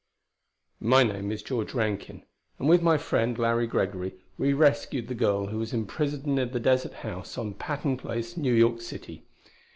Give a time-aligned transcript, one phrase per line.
[0.79, 2.23] My name is George Rankin,
[2.57, 6.59] and with my friend, Larry Gregory, we rescued the girl who was imprisoned in the
[6.59, 9.27] deserted house on Patton Place, New York City.